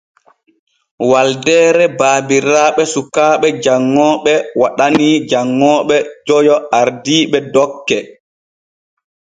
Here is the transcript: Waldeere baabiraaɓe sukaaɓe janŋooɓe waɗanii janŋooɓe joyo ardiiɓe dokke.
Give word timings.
Waldeere 1.09 1.85
baabiraaɓe 1.99 2.83
sukaaɓe 2.93 3.47
janŋooɓe 3.63 4.33
waɗanii 4.61 5.15
janŋooɓe 5.29 5.95
joyo 6.27 6.55
ardiiɓe 6.79 7.37
dokke. 7.53 7.97